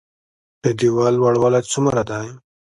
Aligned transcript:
د 0.63 0.65
ديوال 0.79 1.13
لوړوالی 1.17 1.61
څومره 1.71 2.01
ده؟ 2.09 2.19